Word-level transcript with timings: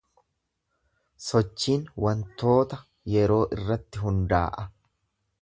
Sochiin 1.25 1.83
wantoota 2.05 2.81
yeroo 3.19 3.39
irratti 3.59 4.05
hundaa’a. 4.07 4.67